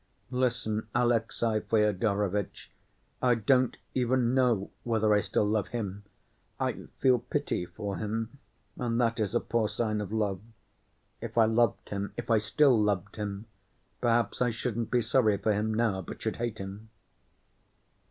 Listen, 0.31 0.87
Alexey 0.95 1.59
Fyodorovitch. 1.59 2.71
I 3.21 3.35
don't 3.35 3.77
even 3.93 4.33
know 4.33 4.71
whether 4.83 5.13
I 5.13 5.21
still 5.21 5.45
love 5.45 5.67
him. 5.67 6.01
I 6.59 6.87
feel 6.97 7.19
pity 7.19 7.67
for 7.67 7.97
him, 7.97 8.39
and 8.79 8.99
that 8.99 9.19
is 9.19 9.35
a 9.35 9.39
poor 9.39 9.69
sign 9.69 10.01
of 10.01 10.11
love. 10.11 10.41
If 11.21 11.37
I 11.37 11.45
loved 11.45 11.89
him, 11.89 12.13
if 12.17 12.31
I 12.31 12.39
still 12.39 12.75
loved 12.81 13.17
him, 13.17 13.45
perhaps 14.01 14.41
I 14.41 14.49
shouldn't 14.49 14.89
be 14.89 15.03
sorry 15.03 15.37
for 15.37 15.53
him 15.53 15.71
now, 15.71 16.01
but 16.01 16.19
should 16.19 16.37
hate 16.37 16.57
him." 16.57 16.89